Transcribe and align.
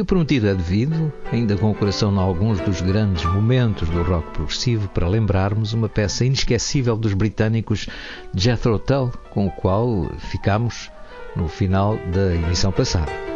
E 0.00 0.02
o 0.02 0.04
prometido 0.06 0.48
é 0.48 0.54
devido, 0.54 1.12
ainda 1.30 1.58
com 1.58 1.70
o 1.70 1.74
coração 1.74 2.10
em 2.10 2.18
alguns 2.18 2.58
dos 2.60 2.80
grandes 2.80 3.22
momentos 3.22 3.86
do 3.90 4.02
rock 4.02 4.30
progressivo, 4.30 4.88
para 4.88 5.06
lembrarmos 5.06 5.74
uma 5.74 5.90
peça 5.90 6.24
inesquecível 6.24 6.96
dos 6.96 7.12
britânicos 7.12 7.86
Jethro 8.34 8.78
Tull, 8.78 9.12
com 9.28 9.48
o 9.48 9.50
qual 9.50 10.10
ficamos 10.16 10.90
no 11.36 11.48
final 11.48 11.98
da 12.14 12.34
emissão 12.34 12.72
passada. 12.72 13.29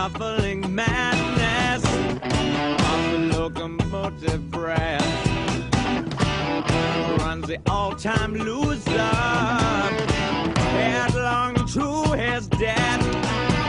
shuffling 0.00 0.74
madness 0.74 1.84
of 1.84 3.00
the 3.12 3.38
locomotive 3.38 4.50
breath 4.50 5.26
runs 7.18 7.46
the 7.46 7.58
all-time 7.68 8.32
loser 8.32 8.98
headlong 10.78 11.54
to 11.66 12.16
his 12.16 12.48
death. 12.48 13.02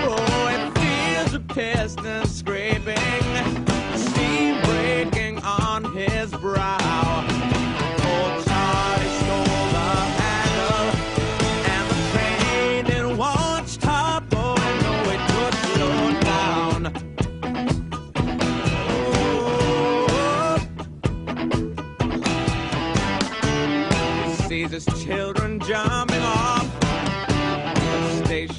Oh, 0.07 0.47
it 0.55 0.63
feels 0.79 1.31
the 1.33 1.41
piston 1.53 2.25
scraping, 2.25 2.95
steam 3.97 4.61
breaking 4.61 5.37
on 5.39 5.93
his 5.93 6.31
brow. 6.31 7.30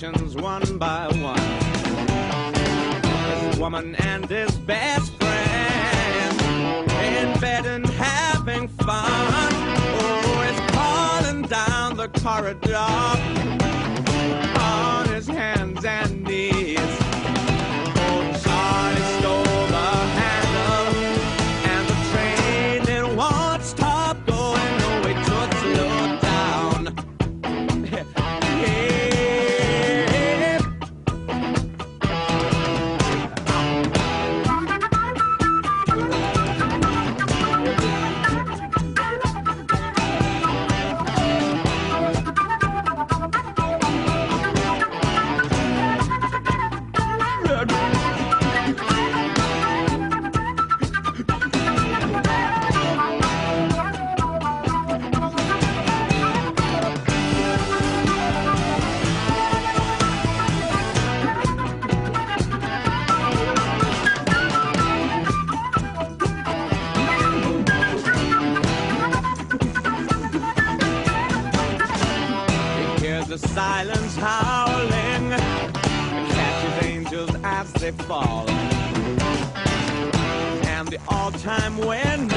nations 0.02 0.34
one 0.34 0.78
by 0.78 1.06
one. 1.19 1.38
This 3.02 3.56
woman 3.58 3.94
and 3.96 4.28
his 4.28 4.50
best 4.58 5.12
friend 5.16 6.43
in 6.90 7.38
bed 7.40 7.66
and 7.66 7.87
having 7.87 8.66
fun. 8.69 9.52
Oh, 10.00 10.49
it's 10.49 10.60
calling 10.72 11.43
down 11.43 11.96
the 11.96 12.08
corridor 12.20 12.76
on 14.60 15.08
his 15.08 15.28
hands 15.28 15.84
and 15.84 16.25
knees. 16.25 16.91
silence 73.54 74.16
howling 74.16 75.31
and 75.31 76.26
catches 76.32 76.87
angels 76.87 77.31
as 77.44 77.70
they 77.75 77.90
fall. 77.90 78.49
And 80.75 80.88
the 80.88 80.99
all-time 81.08 81.76
winner 81.76 82.32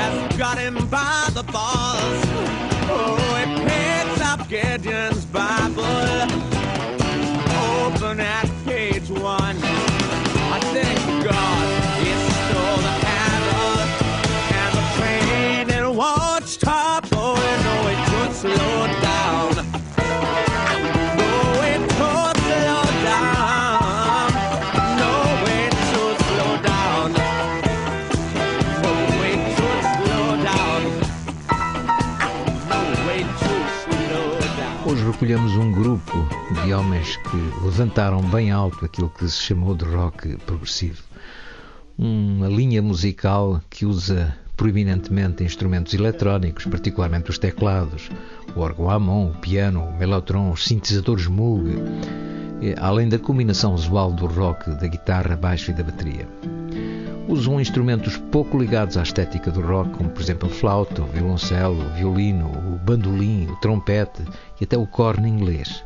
has 0.00 0.36
got 0.36 0.58
him 0.58 0.74
by 0.88 1.28
the 1.34 1.44
balls. 1.44 2.22
Oh, 2.90 3.16
it 3.42 3.50
picks 3.68 4.20
up 4.26 4.48
Gideon's 4.48 5.24
Bible, 5.26 5.84
open 7.84 8.18
at 8.18 8.48
page 8.64 9.08
one. 9.08 9.56
I 9.62 10.60
thank 10.72 11.24
God. 11.24 11.67
escolhemos 35.18 35.56
um 35.56 35.72
grupo 35.72 36.12
de 36.62 36.72
homens 36.72 37.16
que 37.16 37.36
levantaram 37.64 38.22
bem 38.22 38.52
alto 38.52 38.84
aquilo 38.84 39.10
que 39.10 39.28
se 39.28 39.42
chamou 39.42 39.74
de 39.74 39.84
rock 39.84 40.36
progressivo. 40.46 41.02
Uma 41.98 42.46
linha 42.46 42.80
musical 42.80 43.60
que 43.68 43.84
usa 43.84 44.32
proeminentemente 44.56 45.42
instrumentos 45.42 45.92
eletrónicos, 45.92 46.66
particularmente 46.66 47.30
os 47.30 47.36
teclados, 47.36 48.08
o 48.54 48.60
órgão 48.60 48.88
Amon, 48.88 49.32
o 49.32 49.34
piano, 49.38 49.88
o 49.88 49.98
melotron, 49.98 50.52
os 50.52 50.64
sintetizadores 50.64 51.26
Moog, 51.26 51.68
eh, 52.62 52.76
além 52.78 53.08
da 53.08 53.18
combinação 53.18 53.74
usual 53.74 54.12
do 54.12 54.26
rock, 54.26 54.70
da 54.70 54.86
guitarra, 54.86 55.34
baixo 55.34 55.72
e 55.72 55.74
da 55.74 55.82
bateria. 55.82 56.28
Usam 57.28 57.60
instrumentos 57.60 58.16
pouco 58.16 58.58
ligados 58.58 58.96
à 58.96 59.02
estética 59.02 59.50
do 59.50 59.60
rock, 59.60 59.90
como 59.90 60.10
por 60.10 60.22
exemplo 60.22 60.48
a 60.48 60.52
flauta, 60.52 61.02
o 61.02 61.06
violoncelo, 61.06 61.84
o 61.84 61.94
violino, 61.94 62.46
o 62.46 62.78
bandolim, 62.78 63.46
o 63.46 63.56
trompete 63.56 64.22
e 64.60 64.64
até 64.64 64.76
o 64.76 64.86
corno 64.86 65.26
inglês 65.26 65.84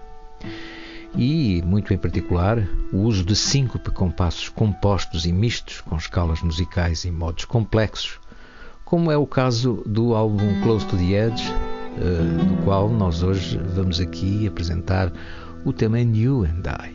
e, 1.16 1.62
muito 1.62 1.92
em 1.92 1.98
particular, 1.98 2.66
o 2.92 2.98
uso 2.98 3.24
de 3.24 3.36
síncope 3.36 3.90
com 3.90 4.10
passos 4.10 4.48
compostos 4.48 5.26
e 5.26 5.32
mistos, 5.32 5.80
com 5.82 5.96
escalas 5.96 6.40
musicais 6.42 7.04
e 7.04 7.10
modos 7.10 7.44
complexos, 7.44 8.18
como 8.84 9.10
é 9.10 9.16
o 9.16 9.26
caso 9.26 9.82
do 9.86 10.14
álbum 10.14 10.60
Close 10.62 10.86
to 10.86 10.96
the 10.96 11.26
Edge, 11.26 11.50
uh, 11.50 12.44
do 12.44 12.62
qual 12.64 12.88
nós 12.88 13.22
hoje 13.22 13.58
vamos 13.74 14.00
aqui 14.00 14.46
apresentar 14.46 15.12
o 15.64 15.72
tema 15.72 16.00
You 16.00 16.44
and 16.44 16.62
I. 16.66 16.92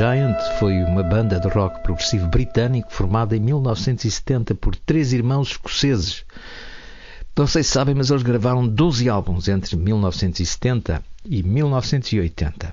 Giant 0.00 0.40
foi 0.58 0.82
uma 0.82 1.02
banda 1.02 1.38
de 1.38 1.46
rock 1.48 1.82
progressivo 1.82 2.26
britânico 2.26 2.90
formada 2.90 3.36
em 3.36 3.40
1970 3.40 4.54
por 4.54 4.74
três 4.74 5.12
irmãos 5.12 5.50
escoceses. 5.50 6.24
Não 7.36 7.46
sei 7.46 7.62
se 7.62 7.72
sabem, 7.72 7.94
mas 7.94 8.08
eles 8.08 8.22
gravaram 8.22 8.66
12 8.66 9.10
álbuns 9.10 9.46
entre 9.46 9.76
1970 9.76 11.04
e 11.22 11.42
1980. 11.42 12.72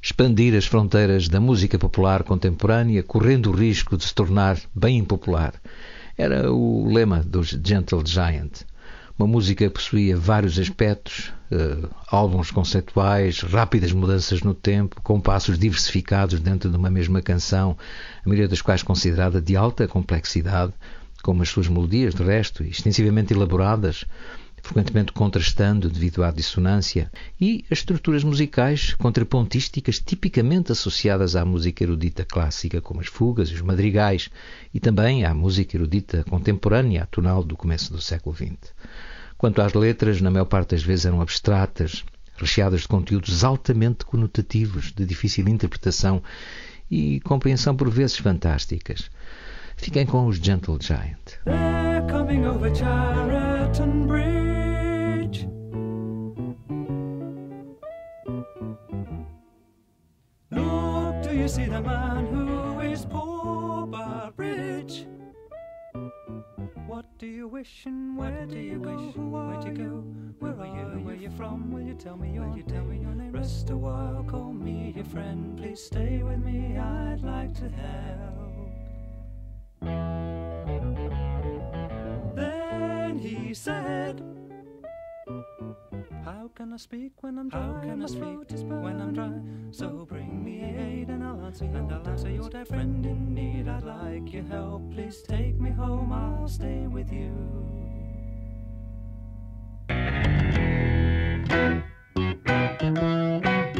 Expandir 0.00 0.56
as 0.56 0.64
fronteiras 0.64 1.28
da 1.28 1.38
música 1.38 1.78
popular 1.78 2.22
contemporânea, 2.22 3.02
correndo 3.02 3.50
o 3.50 3.54
risco 3.54 3.98
de 3.98 4.04
se 4.04 4.14
tornar 4.14 4.58
bem 4.74 4.96
impopular. 4.96 5.52
Era 6.16 6.50
o 6.50 6.90
lema 6.90 7.22
dos 7.22 7.48
Gentle 7.48 8.02
Giant. 8.02 8.62
Uma 9.22 9.28
música 9.34 9.64
que 9.64 9.70
possuía 9.70 10.16
vários 10.16 10.58
aspectos, 10.58 11.32
eh, 11.48 11.88
álbuns 12.08 12.50
conceituais, 12.50 13.38
rápidas 13.42 13.92
mudanças 13.92 14.42
no 14.42 14.52
tempo, 14.52 15.00
compassos 15.00 15.56
diversificados 15.56 16.40
dentro 16.40 16.68
de 16.68 16.76
uma 16.76 16.90
mesma 16.90 17.22
canção, 17.22 17.78
a 18.26 18.28
maioria 18.28 18.48
das 18.48 18.60
quais 18.60 18.82
considerada 18.82 19.40
de 19.40 19.54
alta 19.54 19.86
complexidade, 19.86 20.72
como 21.22 21.40
as 21.40 21.48
suas 21.48 21.68
melodias, 21.68 22.16
de 22.16 22.22
resto, 22.24 22.64
extensivamente 22.64 23.32
elaboradas, 23.32 24.04
frequentemente 24.60 25.12
contrastando 25.12 25.88
devido 25.88 26.24
à 26.24 26.32
dissonância, 26.32 27.08
e 27.40 27.64
as 27.70 27.78
estruturas 27.78 28.24
musicais 28.24 28.94
contrapontísticas 28.94 30.00
tipicamente 30.00 30.72
associadas 30.72 31.36
à 31.36 31.44
música 31.44 31.84
erudita 31.84 32.24
clássica, 32.24 32.80
como 32.80 33.00
as 33.00 33.06
fugas 33.06 33.50
e 33.50 33.54
os 33.54 33.60
madrigais, 33.60 34.30
e 34.74 34.80
também 34.80 35.24
à 35.24 35.32
música 35.32 35.76
erudita 35.76 36.24
contemporânea, 36.24 37.04
atonal 37.04 37.44
do 37.44 37.56
começo 37.56 37.92
do 37.92 38.00
século 38.00 38.34
XX. 38.34 38.72
Quanto 39.42 39.60
às 39.60 39.72
letras, 39.72 40.20
na 40.20 40.30
maior 40.30 40.44
parte 40.44 40.70
das 40.70 40.84
vezes 40.84 41.04
eram 41.04 41.20
abstratas, 41.20 42.04
recheadas 42.36 42.82
de 42.82 42.86
conteúdos 42.86 43.42
altamente 43.42 44.04
conotativos, 44.04 44.92
de 44.92 45.04
difícil 45.04 45.48
interpretação 45.48 46.22
e 46.88 47.18
compreensão 47.22 47.74
por 47.74 47.90
vezes 47.90 48.18
fantásticas. 48.18 49.10
Fiquem 49.76 50.06
com 50.06 50.28
os 50.28 50.36
Gentle 50.36 50.78
Giant. 50.80 51.40
They're 51.44 52.06
coming 52.08 52.46
over 52.46 52.70
Bridge. 54.06 55.48
Look, 60.52 61.22
do 61.24 61.34
you 61.34 61.48
see 61.48 61.66
the 61.66 61.80
man 61.80 62.26
who 62.26 62.51
do 67.22 67.28
you 67.28 67.46
wish 67.46 67.86
and 67.86 68.18
where 68.18 68.44
do 68.46 68.58
you 68.58 68.80
go? 68.80 68.96
Where'd 69.14 69.62
you 69.64 69.70
go? 69.70 70.02
Where 70.40 70.58
are 70.58 70.66
you? 70.66 71.04
Where 71.04 71.14
are 71.14 71.16
you 71.16 71.30
from? 71.30 71.70
Will 71.70 71.82
you 71.82 71.94
tell 71.94 72.16
me 72.16 72.34
your, 72.34 72.52
you 72.56 72.64
tell 72.64 72.82
me 72.82 72.98
your 72.98 73.14
name? 73.14 73.30
Rest 73.30 73.70
a 73.70 73.76
while, 73.76 74.24
call 74.24 74.52
me 74.52 74.92
your 74.96 75.04
friend. 75.04 75.56
Please 75.56 75.80
stay 75.84 76.20
with 76.24 76.44
me, 76.44 76.76
I'd 76.76 77.20
like 77.22 77.54
to 77.60 77.68
help. 77.68 78.72
Then 82.34 83.18
he 83.18 83.54
said, 83.54 84.20
How 86.24 86.48
can 86.54 86.72
I 86.72 86.76
speak 86.76 87.12
when 87.22 87.38
I'm 87.38 87.48
dry? 87.48 87.60
How 87.60 87.80
can 87.80 88.02
I 88.02 88.06
speak 88.06 88.48
when 88.68 89.00
I'm 89.00 89.12
dry? 89.12 89.32
So 89.72 90.06
bring 90.08 90.44
me 90.44 90.62
aid 90.62 91.08
and 91.08 91.24
I'll 91.24 91.44
answer 91.44 91.64
your, 91.64 91.76
and 91.76 91.92
I'll 91.92 92.08
answer 92.08 92.30
your 92.30 92.48
dear 92.48 92.64
friend 92.64 93.04
in 93.04 93.34
need. 93.34 93.68
I'd 93.68 93.82
like 93.82 94.32
your 94.32 94.44
help. 94.44 94.92
Please 94.92 95.22
take 95.22 95.58
me 95.58 95.70
home. 95.70 96.12
I'll 96.12 96.46
stay 96.46 96.86
with 96.86 97.12
you. 97.12 97.32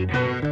Look 0.03 0.52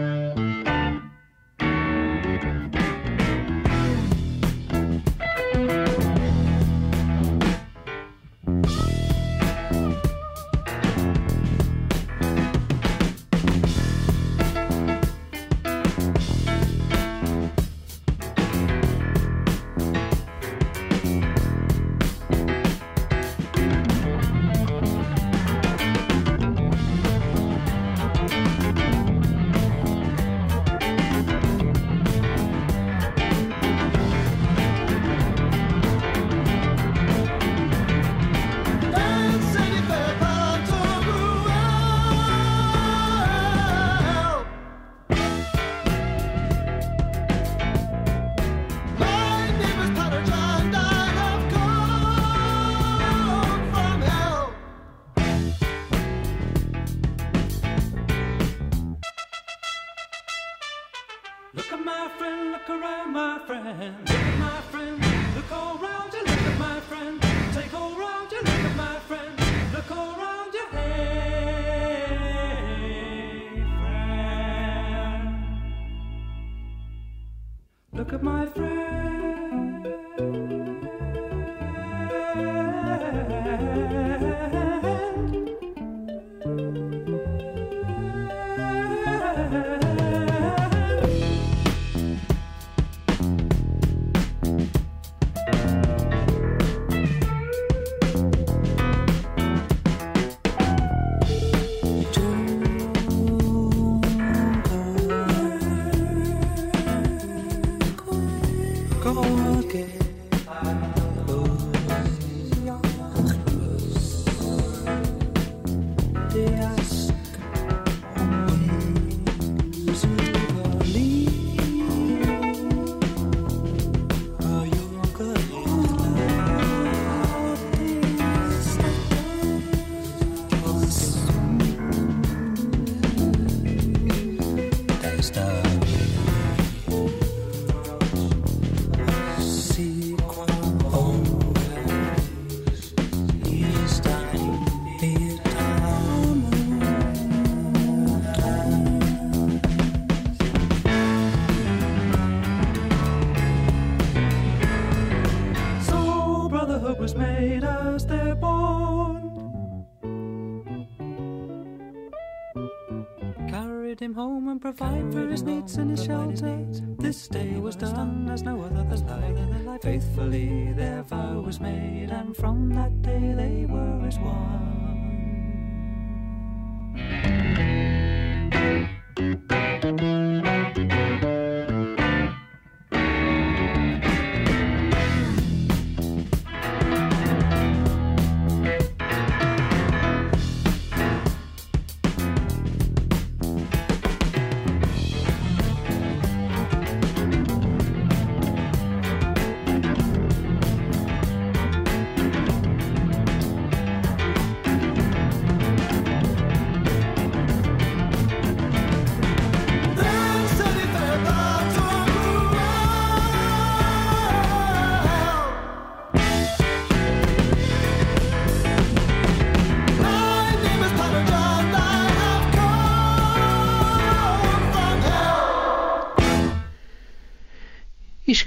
Him 164.10 164.16
home 164.16 164.48
and 164.48 164.60
provide 164.60 165.12
for 165.12 165.28
his 165.28 165.44
needs 165.44 165.76
and 165.76 165.92
his 165.92 166.04
shelter. 166.04 166.66
This 166.98 167.28
day 167.28 167.60
was 167.60 167.76
done 167.76 168.28
as 168.28 168.42
no 168.42 168.60
other 168.60 168.82
was 168.82 169.02
like. 169.04 169.82
Faithfully 169.82 170.72
their 170.72 171.04
vow 171.04 171.38
was 171.38 171.60
made, 171.60 172.10
and 172.10 172.36
from 172.36 172.70
that 172.70 173.02
day 173.02 173.34
they 173.36 173.66
were 173.66 174.04
as 174.04 174.18
one. 174.18 174.79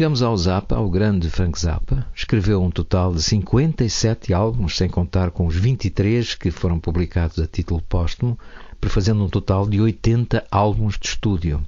Chegamos 0.03 0.21
ao 0.21 0.35
Zappa, 0.35 0.75
ao 0.75 0.89
grande 0.89 1.29
Frank 1.29 1.57
Zappa. 1.57 2.05
Escreveu 2.13 2.61
um 2.61 2.69
total 2.69 3.13
de 3.13 3.23
57 3.23 4.33
álbuns, 4.33 4.75
sem 4.75 4.89
contar 4.89 5.31
com 5.31 5.47
os 5.47 5.55
23 5.55 6.35
que 6.35 6.51
foram 6.51 6.77
publicados 6.77 7.39
a 7.39 7.47
título 7.47 7.81
póstumo, 7.81 8.37
prefazendo 8.81 9.23
um 9.23 9.29
total 9.29 9.65
de 9.65 9.79
80 9.79 10.45
álbuns 10.51 10.97
de 10.99 11.07
estúdio. 11.07 11.65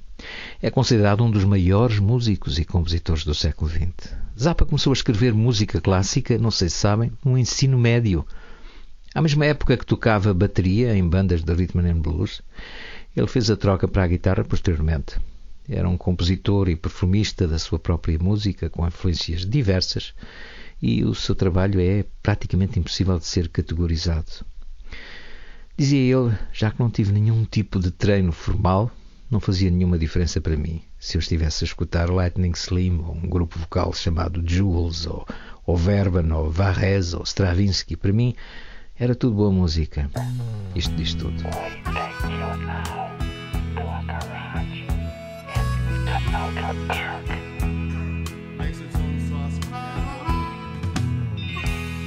É 0.60 0.70
considerado 0.70 1.24
um 1.24 1.30
dos 1.30 1.44
maiores 1.44 1.98
músicos 1.98 2.58
e 2.58 2.66
compositores 2.66 3.24
do 3.24 3.34
século 3.34 3.70
XX. 3.70 4.14
Zappa 4.38 4.66
começou 4.66 4.90
a 4.90 4.92
escrever 4.92 5.32
música 5.32 5.80
clássica, 5.80 6.36
não 6.36 6.50
sei 6.50 6.68
se 6.68 6.76
sabem, 6.76 7.10
no 7.24 7.38
ensino 7.38 7.78
médio. 7.78 8.22
À 9.14 9.22
mesma 9.22 9.46
época 9.46 9.78
que 9.78 9.86
tocava 9.86 10.34
bateria 10.34 10.94
em 10.94 11.08
bandas 11.08 11.42
de 11.42 11.54
rhythm 11.54 11.78
and 11.78 12.02
blues, 12.02 12.42
ele 13.16 13.28
fez 13.28 13.48
a 13.48 13.56
troca 13.56 13.88
para 13.88 14.04
a 14.04 14.08
guitarra 14.08 14.44
posteriormente. 14.44 15.16
Era 15.68 15.88
um 15.88 15.96
compositor 15.96 16.68
e 16.68 16.76
perfumista 16.76 17.46
da 17.46 17.58
sua 17.58 17.78
própria 17.78 18.18
música, 18.18 18.70
com 18.70 18.86
influências 18.86 19.44
diversas, 19.44 20.14
e 20.80 21.04
o 21.04 21.14
seu 21.14 21.34
trabalho 21.34 21.80
é 21.80 22.04
praticamente 22.22 22.78
impossível 22.78 23.18
de 23.18 23.26
ser 23.26 23.48
categorizado. 23.48 24.44
Dizia 25.76 26.16
ele, 26.16 26.38
já 26.52 26.70
que 26.70 26.80
não 26.80 26.90
tive 26.90 27.12
nenhum 27.12 27.44
tipo 27.44 27.78
de 27.78 27.90
treino 27.90 28.32
formal, 28.32 28.90
não 29.30 29.40
fazia 29.40 29.70
nenhuma 29.70 29.98
diferença 29.98 30.40
para 30.40 30.56
mim. 30.56 30.82
Se 30.98 31.16
eu 31.16 31.18
estivesse 31.18 31.64
a 31.64 31.66
escutar 31.66 32.08
Lightning 32.08 32.52
Slim, 32.52 32.98
ou 32.98 33.14
um 33.14 33.28
grupo 33.28 33.58
vocal 33.58 33.92
chamado 33.92 34.42
Jules, 34.46 35.06
ou, 35.06 35.26
ou 35.66 35.76
Verban, 35.76 36.32
ou 36.34 36.50
Varese, 36.50 37.16
ou 37.16 37.24
Stravinsky, 37.24 37.96
para 37.96 38.12
mim 38.12 38.34
Era 38.98 39.14
tudo 39.14 39.36
boa 39.36 39.52
música. 39.52 40.10
Isto 40.74 40.94
diz 40.94 41.12
tudo. 41.12 41.42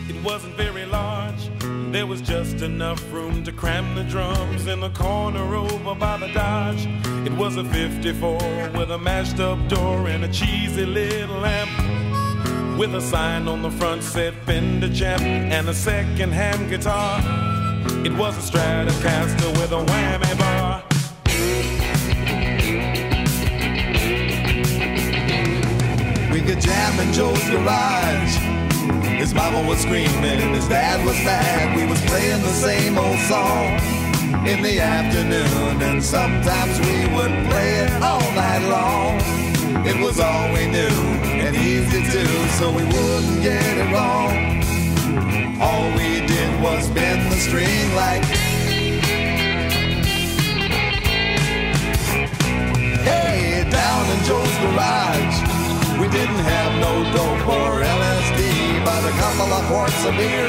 It 0.09 0.23
wasn't 0.23 0.55
very 0.55 0.85
large. 0.85 1.49
There 1.91 2.05
was 2.05 2.21
just 2.21 2.61
enough 2.61 3.01
room 3.11 3.43
to 3.45 3.51
cram 3.51 3.95
the 3.95 4.03
drums 4.03 4.67
in 4.67 4.79
the 4.79 4.89
corner 4.89 5.55
over 5.55 5.95
by 5.95 6.17
the 6.17 6.27
Dodge. 6.33 6.87
It 7.25 7.33
was 7.33 7.57
a 7.57 7.63
54 7.63 8.71
with 8.77 8.91
a 8.91 8.97
mashed 8.97 9.39
up 9.39 9.57
door 9.67 10.07
and 10.07 10.23
a 10.23 10.27
cheesy 10.27 10.85
little 10.85 11.39
lamp. 11.39 12.77
With 12.77 12.93
a 12.95 13.01
sign 13.01 13.47
on 13.47 13.61
the 13.61 13.71
front 13.71 14.03
said 14.03 14.33
Fender 14.45 14.93
Champ 14.93 15.21
and 15.21 15.67
a 15.67 15.73
second 15.73 16.31
hand 16.31 16.69
guitar. 16.69 17.19
It 18.05 18.13
was 18.13 18.37
a 18.37 18.51
Stratocaster 18.51 19.51
with 19.59 19.71
a 19.71 19.83
whammy 19.83 20.39
bar. 20.39 20.68
We 26.39 26.45
could 26.45 26.61
jam 26.61 26.97
in 27.01 27.11
Joe's 27.11 27.49
garage. 27.49 28.37
His 29.19 29.33
mama 29.33 29.61
was 29.67 29.79
screaming, 29.79 30.39
and 30.39 30.55
his 30.55 30.69
dad 30.69 31.05
was 31.05 31.17
mad. 31.25 31.75
We 31.75 31.85
was 31.85 31.99
playing 32.05 32.41
the 32.41 32.53
same 32.53 32.97
old 32.97 33.19
song 33.27 33.75
in 34.47 34.63
the 34.63 34.79
afternoon, 34.79 35.81
and 35.81 36.01
sometimes 36.01 36.79
we 36.79 37.13
would 37.13 37.35
play 37.49 37.83
it 37.83 37.91
all 38.01 38.21
night 38.39 38.63
long. 38.69 39.19
It 39.85 40.01
was 40.01 40.21
all 40.21 40.53
we 40.53 40.65
knew 40.67 40.95
and 41.43 41.57
easy 41.57 42.03
to, 42.03 42.25
so 42.55 42.71
we 42.71 42.85
wouldn't 42.85 43.43
get 43.43 43.75
it 43.77 43.91
wrong. 43.91 44.31
All 45.59 45.91
we 45.91 46.25
did 46.25 46.61
was 46.61 46.89
bend 46.91 47.29
the 47.29 47.35
string 47.35 47.95
like. 47.95 48.23
Hey, 53.03 53.69
down 53.69 54.09
in 54.09 54.23
Joe's 54.23 54.57
garage, 54.59 55.58
we 55.99 56.07
didn't 56.07 56.43
have 56.55 56.71
no 56.79 56.93
dope 57.11 57.47
or 57.47 57.83
LSD, 57.83 58.39
but 58.87 59.01
a 59.03 59.13
couple 59.19 59.51
of 59.51 59.63
quarts 59.67 60.01
of 60.07 60.15
beer 60.15 60.47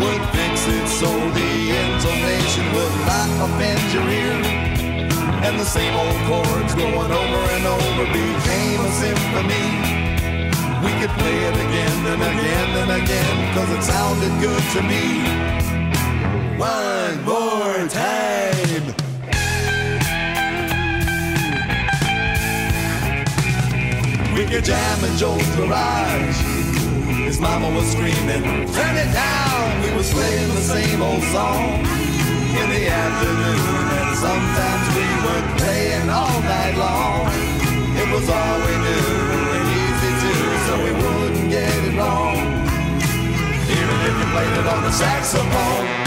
would 0.00 0.22
fix 0.36 0.68
it 0.68 0.86
so 1.00 1.08
the 1.08 1.52
intonation 1.84 2.64
would 2.76 2.96
not 3.08 3.28
offend 3.46 3.80
your 3.94 4.04
ear. 4.04 4.36
And 5.46 5.58
the 5.58 5.64
same 5.64 5.94
old 5.96 6.20
chords 6.28 6.74
going 6.74 7.10
over 7.22 7.42
and 7.56 7.64
over 7.64 8.04
became 8.12 8.80
a 8.84 8.92
symphony. 9.02 9.68
We 10.84 10.92
could 11.00 11.14
play 11.20 11.38
it 11.48 11.56
again 11.66 11.98
and 12.12 12.22
again 12.32 12.70
and 12.82 12.90
again, 13.02 13.36
cause 13.54 13.70
it 13.76 13.82
sounded 13.82 14.34
good 14.44 14.64
to 14.74 14.80
me. 14.82 15.04
One 16.58 17.24
more 17.24 17.88
time. 17.88 18.13
We 24.34 24.44
could 24.46 24.64
jam 24.64 25.04
in 25.04 25.16
Joe's 25.16 25.46
garage. 25.54 26.38
His 27.22 27.38
mama 27.38 27.70
was 27.70 27.86
screaming, 27.92 28.42
turn 28.74 28.96
it 28.96 29.12
down. 29.14 29.82
We 29.84 29.96
was 29.96 30.12
playing 30.12 30.48
the 30.48 30.60
same 30.60 31.00
old 31.02 31.22
song 31.30 31.78
in 32.58 32.66
the 32.74 32.88
afternoon. 32.90 33.86
And 33.94 34.16
sometimes 34.18 34.86
we 34.98 35.06
would 35.22 35.58
play 35.58 35.86
it 35.94 36.08
all 36.10 36.40
night 36.42 36.74
long. 36.76 37.30
It 37.94 38.10
was 38.10 38.28
all 38.28 38.58
we 38.66 38.74
knew 38.84 39.14
and 39.54 39.66
easy 39.80 40.12
too, 40.24 40.46
so 40.66 40.72
we 40.82 40.92
wouldn't 40.98 41.50
get 41.50 41.70
it 41.84 41.96
wrong. 41.96 42.34
Even 43.70 43.96
if 44.02 44.14
you 44.18 44.26
played 44.34 44.58
it 44.58 44.66
on 44.66 44.82
the 44.82 44.90
saxophone. 44.90 46.03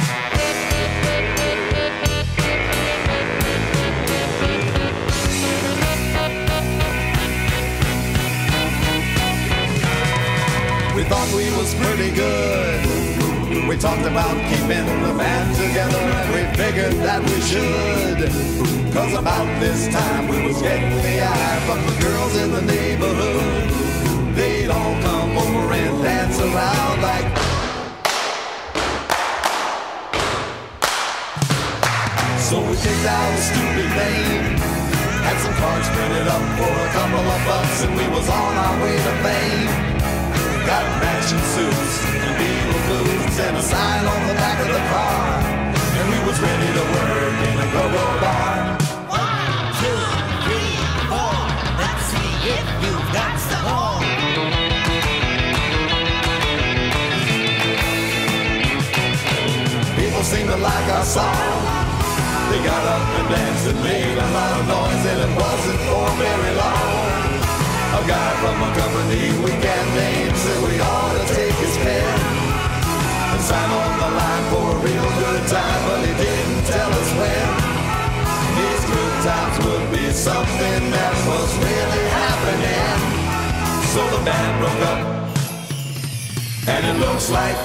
Thought 11.08 11.32
we 11.32 11.48
was 11.56 11.74
pretty 11.76 12.12
good. 12.12 12.84
We 13.68 13.78
talked 13.78 14.04
about 14.04 14.36
keeping 14.52 14.88
the 15.08 15.14
band 15.16 15.56
together 15.56 16.04
and 16.04 16.30
we 16.36 16.44
figured 16.60 17.00
that 17.08 17.24
we 17.24 17.40
should. 17.48 18.28
Cause 18.94 19.14
about 19.14 19.48
this 19.60 19.88
time 19.88 20.28
we 20.28 20.46
was 20.48 20.62
getting 20.62 20.92
the 21.00 21.24
eye 21.24 21.60
from 21.64 21.80
the 21.88 21.96
girls 22.04 22.36
in 22.36 22.52
the 22.52 22.62
neighborhood. 22.62 24.36
They'd 24.36 24.70
all 24.70 24.96
come 25.02 25.38
over 25.38 25.74
and 25.74 26.04
dance 26.04 26.40
around 26.40 27.02
like 27.02 27.28
So 32.48 32.60
we 32.60 32.76
picked 32.76 33.08
out 33.08 33.32
a 33.32 33.42
stupid 33.48 33.90
name. 33.96 34.60
Had 35.24 35.38
some 35.40 35.56
cards 35.56 35.88
printed 35.88 36.28
up 36.28 36.44
for 36.60 36.68
a 36.68 36.90
couple 36.92 37.24
of 37.24 37.40
bucks 37.48 37.84
and 37.84 37.96
we 37.96 38.08
was 38.12 38.28
on 38.28 38.54
our 38.56 38.76
way 38.84 38.96
to 38.96 39.14
fame. 39.24 39.97
Got 40.68 40.84
matching 41.00 41.40
suits 41.56 41.96
and 42.12 42.36
Beatle 42.36 42.82
boots 42.92 43.40
and 43.40 43.56
a 43.56 43.62
sign 43.62 44.04
on 44.04 44.28
the 44.28 44.34
back 44.34 44.60
of 44.60 44.68
the 44.68 44.84
car. 44.92 45.40
And 45.96 46.06
we 46.12 46.20
was 46.28 46.38
ready 46.44 46.70
to 46.76 46.84
work 46.92 47.40
in 47.48 47.56
a 47.56 47.68
go-go 47.72 48.06
bar. 48.20 48.76
One, 49.08 49.72
two, 49.80 50.02
three, 50.44 50.76
four. 51.08 51.40
Let's 51.80 52.04
see 52.12 52.52
if 52.52 52.68
you've 52.84 53.10
got 53.16 53.40
some 53.48 53.64
more. 53.64 54.04
People 59.96 60.24
seemed 60.28 60.50
to 60.52 60.58
like 60.60 60.88
our 61.00 61.06
song. 61.08 61.64
They 62.52 62.60
got 62.68 62.84
up 62.92 63.08
and 63.20 63.28
danced 63.32 63.68
and 63.72 63.80
made 63.88 64.18
a 64.20 64.30
lot 64.36 64.52
of 64.60 64.68
noise 64.68 65.06
and 65.16 65.20
it 65.28 65.34
wasn't 65.40 65.80
for 65.88 66.12
very 66.20 66.56
long. 66.60 67.27
A 67.98 68.06
guy 68.06 68.32
from 68.42 68.62
a 68.62 68.70
company 68.78 69.34
we 69.44 69.50
can't 69.58 69.90
name 69.96 70.36
said 70.36 70.58
we 70.70 70.80
ought 70.80 71.14
to 71.18 71.34
take 71.34 71.56
his 71.56 71.76
pen 71.78 72.20
and 73.34 73.42
sign 73.42 73.72
on 73.72 73.92
the 73.98 74.10
line 74.20 74.46
for 74.52 74.66
a 74.70 74.78
real 74.86 75.10
good 75.18 75.44
time, 75.50 75.82
but 75.88 76.06
he 76.06 76.14
didn't 76.14 76.64
tell 76.70 76.92
us 76.94 77.10
when. 77.18 77.48
These 78.60 78.84
good 78.86 79.16
times 79.26 79.58
would 79.66 79.86
be 79.98 80.12
something 80.12 80.82
that 80.94 81.14
was 81.26 81.50
really 81.58 82.06
happening. 82.22 83.00
So 83.94 84.02
the 84.16 84.22
band 84.24 84.54
broke 84.62 84.84
up, 84.94 85.02
and 86.70 86.82
it 86.86 86.98
looks 87.02 87.32
like 87.32 87.58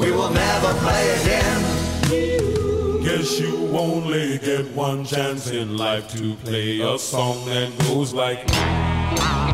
we 0.00 0.12
will 0.12 0.30
never 0.30 0.72
play 0.80 1.04
again. 1.20 2.35
Guess 3.16 3.40
you 3.40 3.74
only 3.74 4.36
get 4.36 4.66
one 4.72 5.06
chance 5.06 5.50
in 5.50 5.78
life 5.78 6.06
to 6.08 6.34
play 6.44 6.80
a 6.80 6.98
song 6.98 7.46
that 7.46 7.72
goes 7.78 8.12
like. 8.12 9.45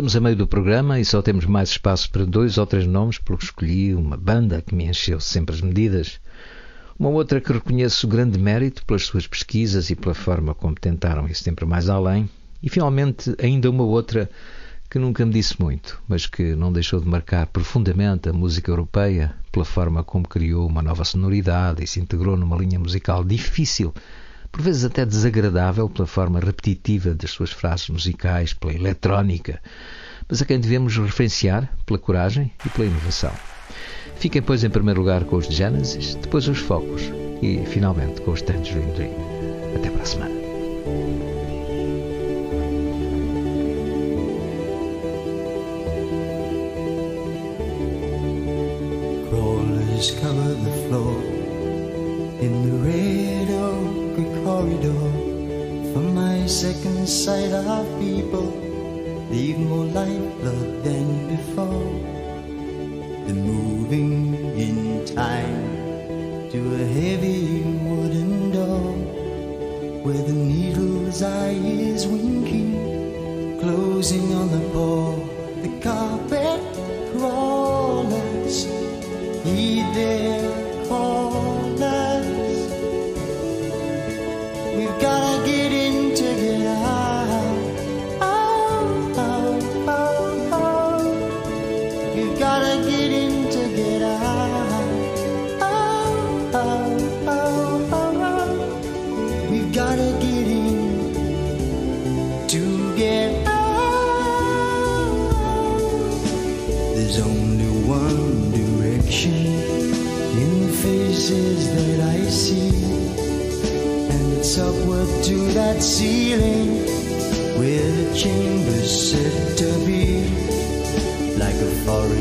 Estamos 0.00 0.16
a 0.16 0.20
meio 0.20 0.34
do 0.34 0.46
programa 0.46 0.98
e 0.98 1.04
só 1.04 1.20
temos 1.20 1.44
mais 1.44 1.68
espaço 1.68 2.10
para 2.10 2.24
dois 2.24 2.56
ou 2.56 2.64
três 2.64 2.86
nomes, 2.86 3.18
pelo 3.18 3.36
que 3.36 3.44
escolhi 3.44 3.94
uma 3.94 4.16
banda 4.16 4.62
que 4.62 4.74
me 4.74 4.86
encheu 4.86 5.20
sempre 5.20 5.54
as 5.54 5.60
medidas. 5.60 6.18
Uma 6.98 7.10
outra 7.10 7.38
que 7.38 7.52
reconheço 7.52 8.08
grande 8.08 8.38
mérito 8.38 8.82
pelas 8.86 9.04
suas 9.04 9.26
pesquisas 9.26 9.90
e 9.90 9.94
pela 9.94 10.14
forma 10.14 10.54
como 10.54 10.74
tentaram 10.74 11.28
ir 11.28 11.34
sempre 11.34 11.66
mais 11.66 11.90
além. 11.90 12.30
E 12.62 12.70
finalmente, 12.70 13.36
ainda 13.38 13.68
uma 13.68 13.84
outra 13.84 14.30
que 14.88 14.98
nunca 14.98 15.26
me 15.26 15.34
disse 15.34 15.60
muito, 15.60 16.02
mas 16.08 16.24
que 16.24 16.54
não 16.54 16.72
deixou 16.72 16.98
de 16.98 17.06
marcar 17.06 17.46
profundamente 17.48 18.26
a 18.26 18.32
música 18.32 18.70
europeia 18.70 19.34
pela 19.52 19.66
forma 19.66 20.02
como 20.02 20.26
criou 20.26 20.66
uma 20.66 20.80
nova 20.80 21.04
sonoridade 21.04 21.84
e 21.84 21.86
se 21.86 22.00
integrou 22.00 22.38
numa 22.38 22.56
linha 22.56 22.78
musical 22.78 23.22
difícil 23.22 23.92
por 24.50 24.62
vezes 24.62 24.84
até 24.84 25.04
desagradável 25.04 25.88
pela 25.88 26.06
forma 26.06 26.40
repetitiva 26.40 27.14
das 27.14 27.30
suas 27.30 27.50
frases 27.50 27.88
musicais, 27.88 28.52
pela 28.52 28.74
eletrónica, 28.74 29.60
mas 30.28 30.42
a 30.42 30.44
quem 30.44 30.60
devemos 30.60 30.96
referenciar 30.96 31.72
pela 31.86 31.98
coragem 31.98 32.52
e 32.64 32.68
pela 32.68 32.86
inovação. 32.86 33.32
Fiquem, 34.16 34.42
pois, 34.42 34.62
em 34.62 34.70
primeiro 34.70 35.00
lugar 35.00 35.24
com 35.24 35.36
os 35.36 35.46
Genesis, 35.46 36.14
depois 36.14 36.46
os 36.46 36.58
Focus 36.58 37.02
e, 37.40 37.64
finalmente, 37.66 38.20
com 38.20 38.32
os 38.32 38.42
Tangerine 38.42 38.92
Dream. 38.92 39.14
Até 39.74 39.88
para 39.88 40.02
a 40.02 40.06
semana. 40.06 40.34
Crawlers 49.30 50.10
cover 50.20 50.54
the 50.54 50.88
floor 50.88 51.22
in 52.42 52.62
the 52.64 52.76
red 52.84 53.50
oak 53.54 53.99
corridor. 54.44 55.02
For 55.92 56.00
my 56.00 56.46
second 56.46 57.08
sight 57.08 57.52
of 57.52 57.86
people, 58.00 58.48
leave 59.30 59.58
more 59.58 59.84
lifeblood 59.84 60.84
than 60.84 61.28
before. 61.34 61.92
They're 63.24 63.34
moving 63.34 64.34
in 64.58 65.04
time 65.06 66.50
to 66.50 66.58
a 66.74 66.84
heavy 66.98 67.62
wooden 67.88 68.50
door 68.50 68.92
where 70.04 70.22
the 70.22 70.32
needle's 70.32 71.22
eye 71.22 71.60
is 71.92 72.06
winking, 72.06 73.60
closing 73.60 74.34
on 74.34 74.50
the 74.50 74.68
paw. 74.70 75.16
The 75.62 75.68
carpet 75.80 76.09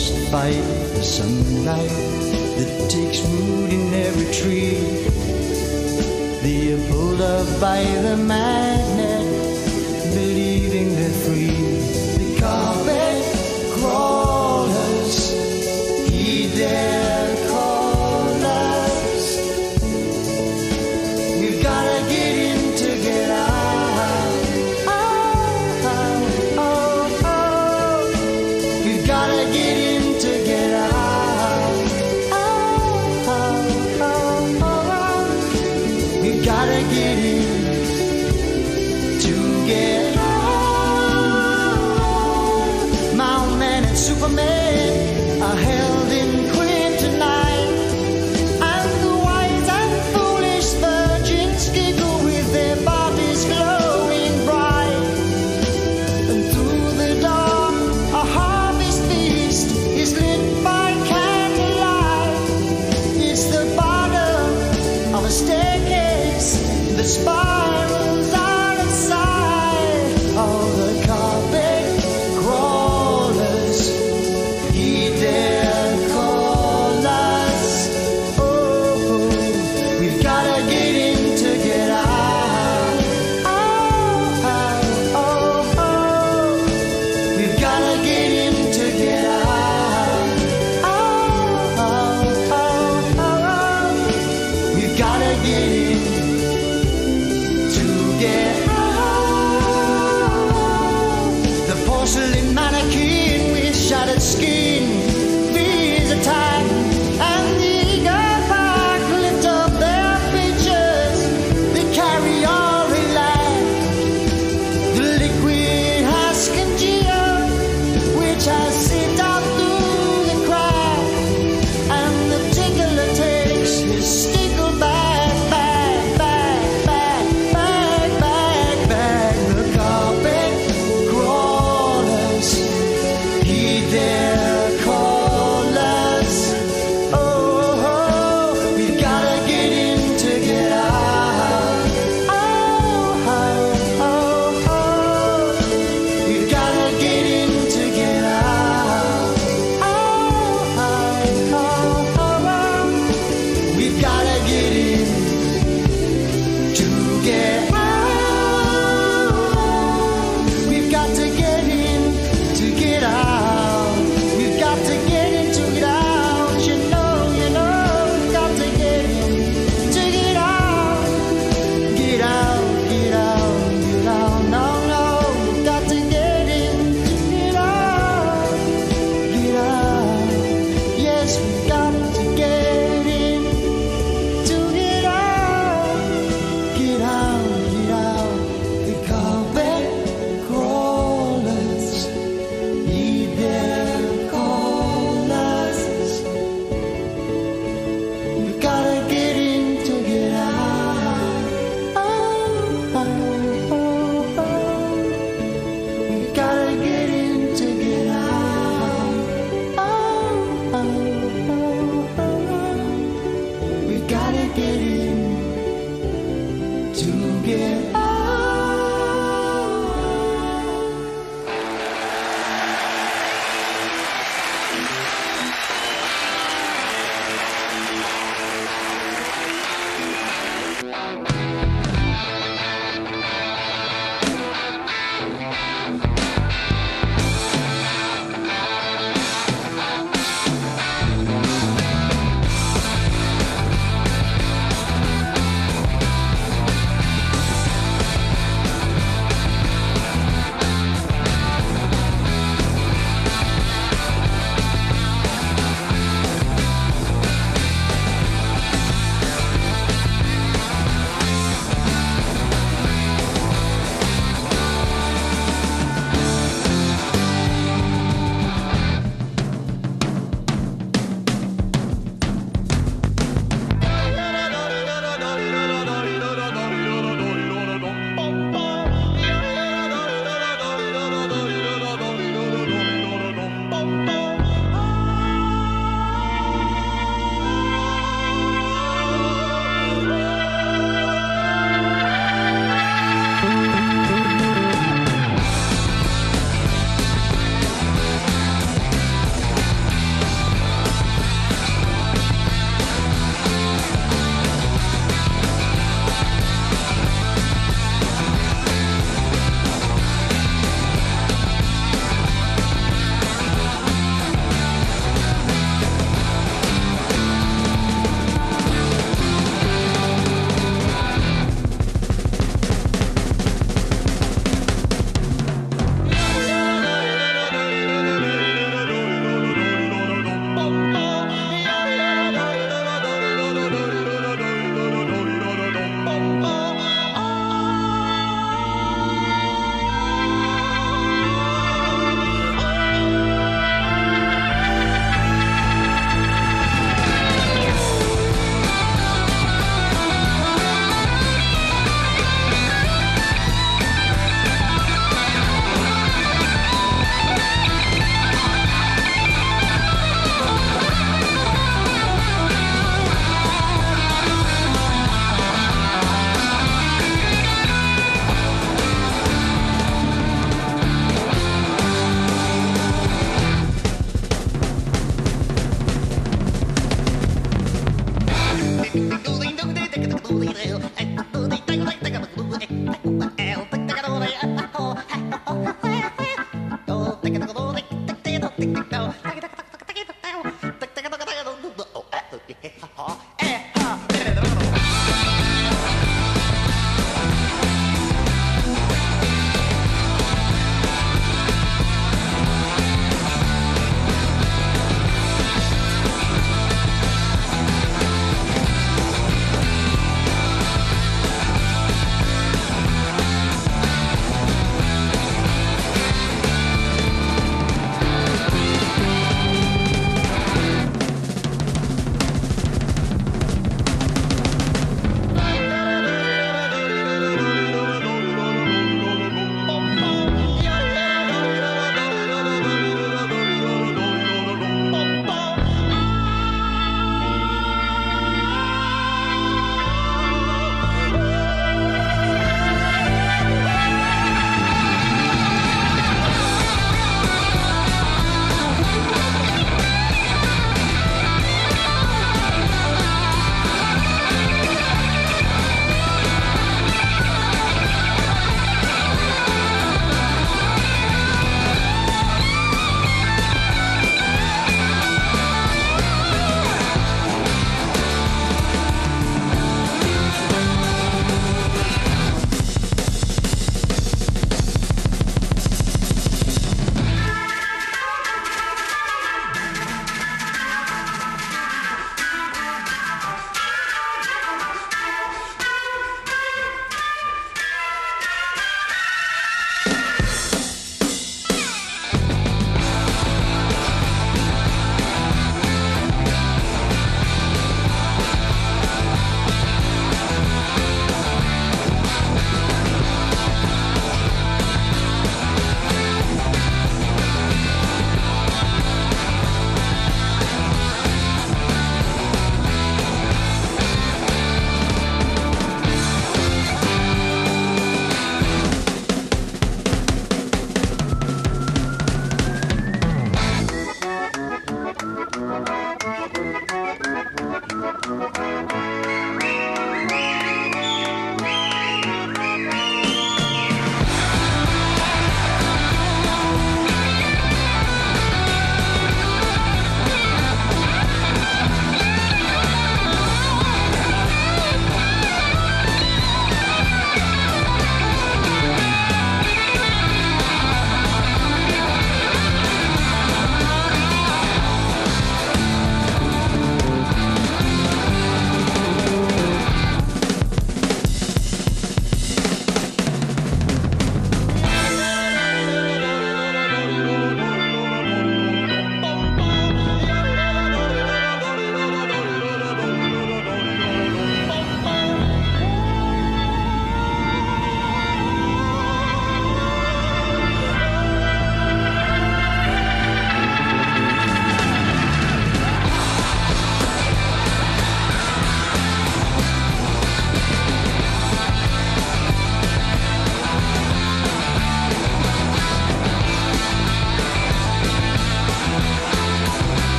forest 0.00 0.30
fight 0.30 0.64
for 0.94 1.02
sunlight 1.02 1.88
that 1.88 2.90
takes 2.90 3.20
root 3.22 3.72
in 3.72 3.94
every 3.94 4.32
tree. 4.32 5.06
Pulled 6.88 7.20
up 7.20 7.60
by 7.60 7.82
the 8.02 8.16
magnet, 8.16 8.99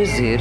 prazer 0.00 0.40